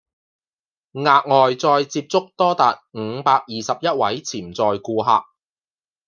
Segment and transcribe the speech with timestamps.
[0.93, 5.25] 額外再接觸多達五百二十一位潛在顧客